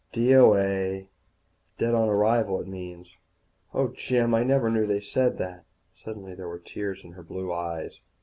[0.13, 1.07] "D.O.A.
[1.77, 3.17] Dead on arrival, it means.
[3.71, 5.63] Oh, Jim, I never knew they said that."
[6.03, 7.99] Suddenly there were tears in her blue eyes.